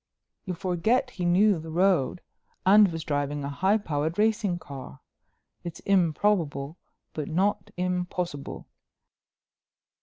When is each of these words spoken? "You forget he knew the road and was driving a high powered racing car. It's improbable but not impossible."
"You 0.45 0.55
forget 0.55 1.11
he 1.11 1.25
knew 1.25 1.59
the 1.59 1.69
road 1.69 2.21
and 2.65 2.91
was 2.91 3.03
driving 3.03 3.43
a 3.43 3.49
high 3.49 3.77
powered 3.77 4.17
racing 4.17 4.57
car. 4.57 4.99
It's 5.63 5.79
improbable 5.81 6.79
but 7.13 7.27
not 7.27 7.69
impossible." 7.77 8.65